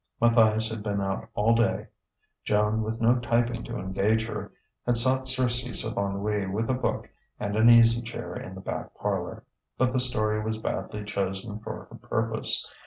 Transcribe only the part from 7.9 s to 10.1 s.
chair in the back parlour. But the